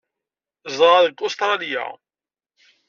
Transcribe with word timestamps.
Zedɣeɣ 0.71 0.99
deg 1.05 1.17
Ustṛalya. 1.25 1.85